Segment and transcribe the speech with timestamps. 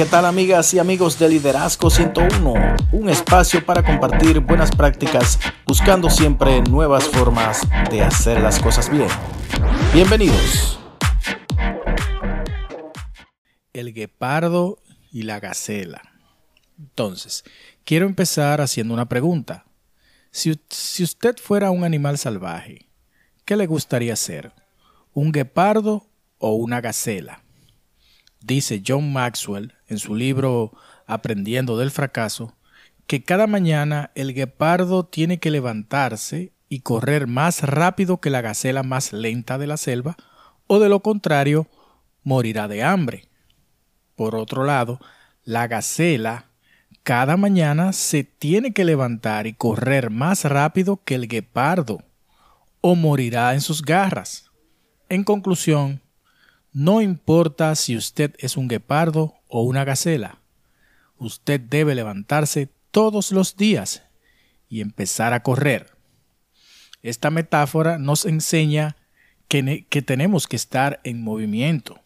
[0.00, 2.54] ¿Qué tal amigas y amigos de Liderazgo 101?
[2.90, 9.08] Un espacio para compartir buenas prácticas buscando siempre nuevas formas de hacer las cosas bien.
[9.92, 10.80] Bienvenidos.
[13.74, 14.78] El guepardo
[15.12, 16.00] y la gacela.
[16.78, 17.44] Entonces,
[17.84, 19.66] quiero empezar haciendo una pregunta.
[20.30, 22.88] Si, si usted fuera un animal salvaje,
[23.44, 24.54] ¿qué le gustaría ser?
[25.12, 26.06] ¿Un guepardo
[26.38, 27.44] o una gacela?
[28.40, 30.72] Dice John Maxwell en su libro
[31.06, 32.56] Aprendiendo del fracaso
[33.06, 38.84] que cada mañana el guepardo tiene que levantarse y correr más rápido que la gacela
[38.84, 40.16] más lenta de la selva,
[40.68, 41.66] o de lo contrario,
[42.22, 43.24] morirá de hambre.
[44.14, 45.00] Por otro lado,
[45.42, 46.50] la gacela
[47.02, 52.04] cada mañana se tiene que levantar y correr más rápido que el guepardo,
[52.80, 54.52] o morirá en sus garras.
[55.08, 56.00] En conclusión,
[56.72, 60.40] no importa si usted es un guepardo o una gacela,
[61.18, 64.02] usted debe levantarse todos los días
[64.68, 65.96] y empezar a correr.
[67.02, 68.96] Esta metáfora nos enseña
[69.48, 72.00] que, que, tenemos que estar en movimiento,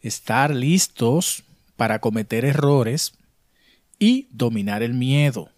[0.00, 1.44] estar listos
[1.76, 3.12] para cometer errores
[3.98, 5.50] y dominar el miedo.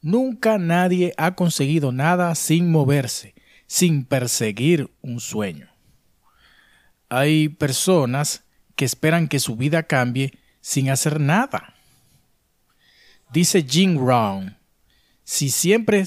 [0.00, 3.34] Nunca nadie ha conseguido nada sin moverse,
[3.66, 5.71] sin perseguir un sueño.
[7.14, 8.42] Hay personas
[8.74, 10.32] que esperan que su vida cambie
[10.62, 11.74] sin hacer nada.
[13.30, 14.56] Dice Jim Rohn,
[15.22, 16.06] si siempre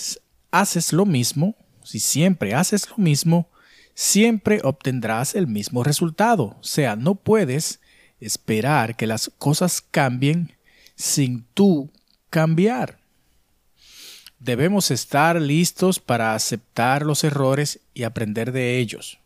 [0.49, 3.51] haces lo mismo, si siempre haces lo mismo,
[3.93, 6.57] siempre obtendrás el mismo resultado.
[6.59, 7.81] O sea, no puedes
[8.19, 10.53] esperar que las cosas cambien
[10.95, 11.91] sin tú
[12.31, 12.97] cambiar.
[14.39, 19.19] Debemos estar listos para aceptar los errores y aprender de ellos.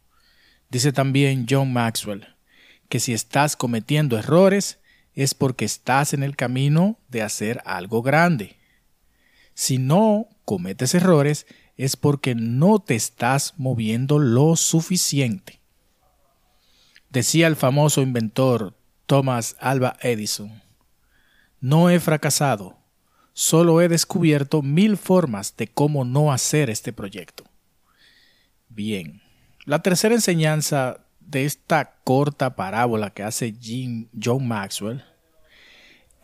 [0.69, 2.27] Dice también John Maxwell
[2.89, 4.79] que si estás cometiendo errores
[5.13, 8.57] es porque estás en el camino de hacer algo grande.
[9.53, 15.59] Si no cometes errores es porque no te estás moviendo lo suficiente.
[17.09, 18.75] Decía el famoso inventor
[19.05, 20.61] Thomas Alba Edison,
[21.59, 22.77] no he fracasado,
[23.33, 27.45] solo he descubierto mil formas de cómo no hacer este proyecto.
[28.69, 29.18] Bien,
[29.69, 33.53] la tercera enseñanza de esta corta parábola que hace
[34.19, 35.05] John Maxwell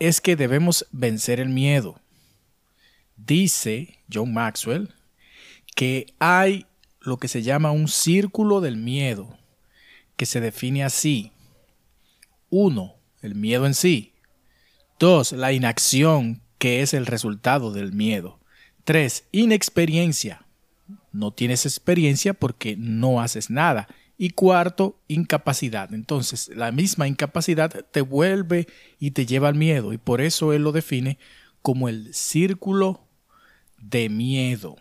[0.00, 2.00] es que debemos vencer el miedo.
[3.16, 4.92] Dice John Maxwell
[5.76, 6.66] que hay
[6.98, 9.38] lo que se llama un círculo del miedo,
[10.16, 11.30] que se define así.
[12.50, 14.12] Uno, el miedo en sí.
[14.98, 18.40] Dos, la inacción, que es el resultado del miedo.
[18.82, 20.45] Tres, inexperiencia,
[21.12, 23.88] no tienes experiencia porque no haces nada.
[24.18, 25.92] Y cuarto, incapacidad.
[25.92, 28.66] Entonces, la misma incapacidad te vuelve
[28.98, 29.92] y te lleva al miedo.
[29.92, 31.18] Y por eso él lo define
[31.60, 33.06] como el círculo
[33.78, 34.76] de miedo.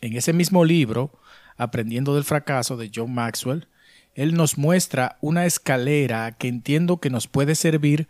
[0.00, 1.12] En ese mismo libro,
[1.56, 3.68] Aprendiendo del fracaso de John Maxwell,
[4.14, 8.08] él nos muestra una escalera que entiendo que nos puede servir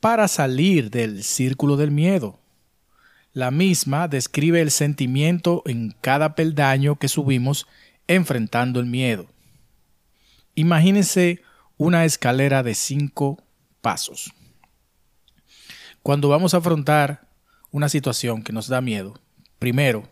[0.00, 2.40] para salir del círculo del miedo.
[3.38, 7.68] La misma describe el sentimiento en cada peldaño que subimos
[8.08, 9.28] enfrentando el miedo.
[10.56, 11.40] Imagínense
[11.76, 13.40] una escalera de cinco
[13.80, 14.32] pasos.
[16.02, 17.28] Cuando vamos a afrontar
[17.70, 19.20] una situación que nos da miedo,
[19.60, 20.08] primero,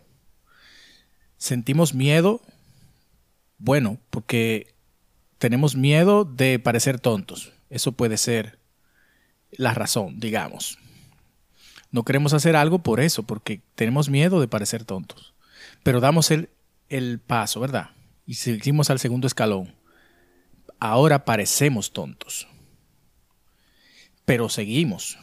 [1.35, 2.41] sentimos miedo,
[3.57, 4.73] bueno, porque
[5.37, 7.51] tenemos miedo de parecer tontos.
[7.69, 8.57] Eso puede ser
[9.51, 10.79] la razón, digamos.
[11.91, 15.33] No queremos hacer algo por eso, porque tenemos miedo de parecer tontos.
[15.83, 16.49] Pero damos el,
[16.89, 17.91] el paso, ¿verdad?
[18.25, 19.73] Y seguimos al segundo escalón.
[20.79, 22.47] Ahora parecemos tontos.
[24.25, 25.17] Pero seguimos.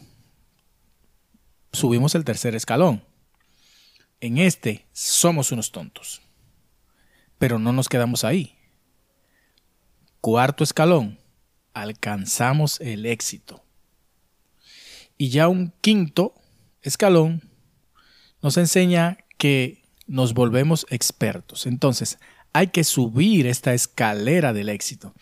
[1.73, 3.05] Subimos el tercer escalón.
[4.21, 6.23] En este somos unos tontos.
[7.39, 8.57] Pero no nos quedamos ahí.
[10.21, 11.19] Cuarto escalón.
[11.75, 13.63] Alcanzamos el éxito.
[15.19, 16.35] Y ya un quinto
[16.85, 17.43] escalón
[18.43, 21.67] nos enseña que nos volvemos expertos.
[21.67, 22.19] Entonces,
[22.53, 25.15] hay que subir esta escalera del éxito.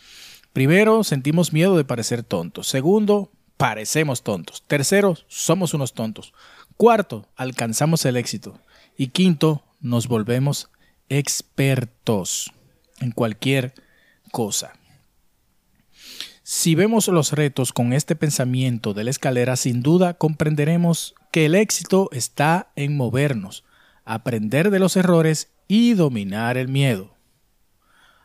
[0.52, 2.68] Primero, sentimos miedo de parecer tontos.
[2.68, 4.62] Segundo, parecemos tontos.
[4.66, 6.34] Tercero, somos unos tontos.
[6.76, 8.60] Cuarto, alcanzamos el éxito.
[8.98, 10.68] Y quinto, nos volvemos
[11.08, 12.52] expertos
[13.00, 13.74] en cualquier
[14.30, 14.74] cosa.
[16.42, 21.54] Si vemos los retos con este pensamiento de la escalera, sin duda comprenderemos que el
[21.54, 23.64] éxito está en movernos,
[24.04, 27.14] aprender de los errores y dominar el miedo.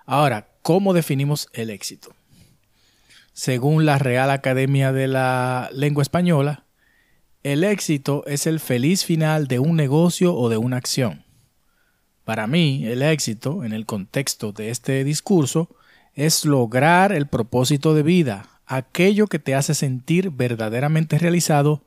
[0.06, 2.18] Ahora, ¿cómo definimos el éxito?
[3.38, 6.66] según la Real Academia de la Lengua Española,
[7.44, 11.24] el éxito es el feliz final de un negocio o de una acción.
[12.26, 15.70] Para mí, el éxito, en el contexto de este discurso,
[16.18, 21.86] es lograr el propósito de vida, aquello que te hace sentir verdaderamente realizado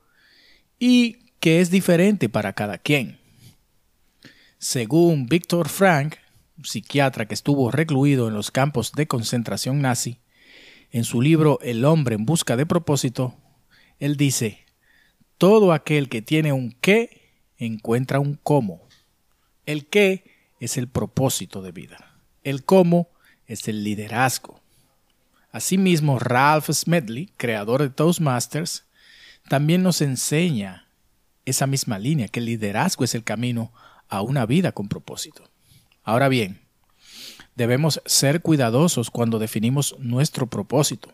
[0.78, 3.18] y que es diferente para cada quien.
[4.58, 6.14] Según Víctor Frank,
[6.62, 10.20] psiquiatra que estuvo recluido en los campos de concentración nazi,
[10.92, 13.34] en su libro El hombre en busca de propósito,
[13.98, 14.64] él dice,
[15.38, 18.86] todo aquel que tiene un qué encuentra un cómo.
[19.66, 20.22] El qué
[20.60, 22.20] es el propósito de vida.
[22.44, 23.08] El cómo
[23.50, 24.60] es el liderazgo.
[25.50, 28.84] Asimismo, Ralph Smedley, creador de Toastmasters,
[29.48, 30.86] también nos enseña
[31.44, 33.72] esa misma línea, que el liderazgo es el camino
[34.08, 35.50] a una vida con propósito.
[36.04, 36.60] Ahora bien,
[37.56, 41.12] debemos ser cuidadosos cuando definimos nuestro propósito.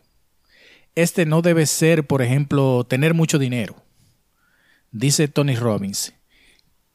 [0.95, 3.83] Este no debe ser, por ejemplo, tener mucho dinero.
[4.93, 6.13] Dice Tony Robbins,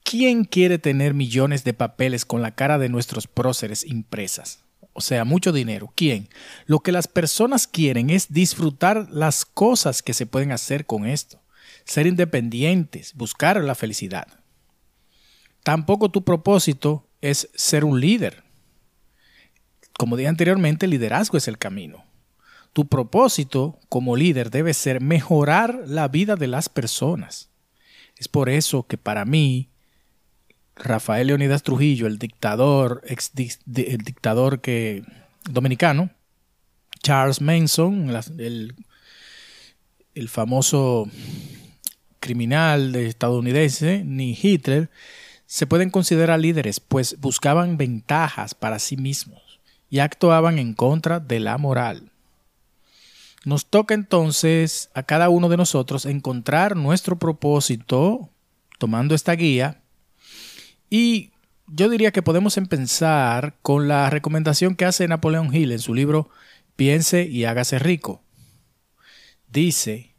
[0.03, 4.63] ¿quién quiere tener millones de papeles con la cara de nuestros próceres impresas?
[4.93, 5.91] O sea, mucho dinero.
[5.95, 6.29] ¿Quién?
[6.65, 11.41] Lo que las personas quieren es disfrutar las cosas que se pueden hacer con esto,
[11.85, 14.27] ser independientes, buscar la felicidad.
[15.63, 18.43] Tampoco tu propósito es ser un líder.
[19.97, 22.05] Como dije anteriormente, el liderazgo es el camino.
[22.73, 27.49] Tu propósito como líder debe ser mejorar la vida de las personas.
[28.17, 29.70] Es por eso que para mí,
[30.83, 35.03] Rafael Leonidas Trujillo, el dictador, ex dictador que,
[35.49, 36.09] dominicano,
[37.01, 38.75] Charles Manson, el,
[40.13, 41.07] el famoso
[42.19, 44.89] criminal estadounidense, ni Hitler,
[45.45, 51.39] se pueden considerar líderes, pues buscaban ventajas para sí mismos y actuaban en contra de
[51.39, 52.11] la moral.
[53.43, 58.29] Nos toca entonces a cada uno de nosotros encontrar nuestro propósito
[58.77, 59.80] tomando esta guía
[60.91, 61.31] y
[61.65, 66.29] yo diría que podemos empezar con la recomendación que hace Napoleón Hill en su libro
[66.75, 68.21] Piense y hágase rico.
[69.49, 70.11] Dice,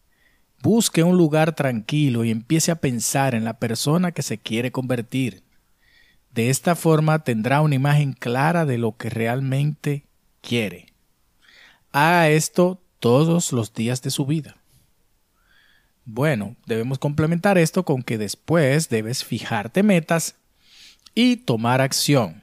[0.62, 5.42] Busque un lugar tranquilo y empiece a pensar en la persona que se quiere convertir.
[6.30, 10.06] De esta forma tendrá una imagen clara de lo que realmente
[10.40, 10.86] quiere.
[11.90, 14.56] Haga esto todos los días de su vida.
[16.04, 20.36] Bueno, debemos complementar esto con que después debes fijarte metas
[21.14, 22.42] y tomar acción.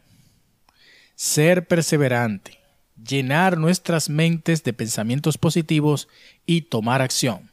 [1.15, 2.59] Ser perseverante,
[2.95, 6.07] llenar nuestras mentes de pensamientos positivos
[6.45, 7.51] y tomar acción.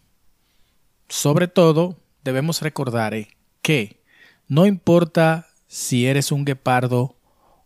[1.08, 3.28] Sobre todo, debemos recordar eh,
[3.62, 4.02] que
[4.48, 7.16] no importa si eres un guepardo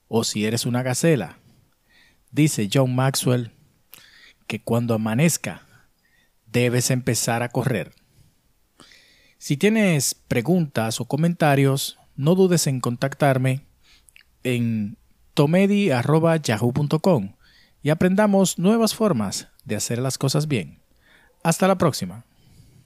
[0.08, 1.38] o si eres una gacela.
[2.30, 3.52] Dice John Maxwell
[4.46, 5.62] que cuando amanezca
[6.46, 7.92] debes empezar a correr.
[9.38, 13.66] Si tienes preguntas o comentarios, no dudes en contactarme
[14.44, 14.98] en
[15.34, 17.32] tomedi.yahoo.com
[17.82, 20.82] y aprendamos nuevas formas de hacer las cosas bien.
[21.42, 22.26] Hasta la próxima.